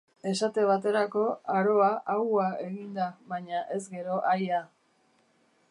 [0.29, 1.25] Esate baterako,
[1.57, 4.65] aroa aua egin da, baina ez gero aia.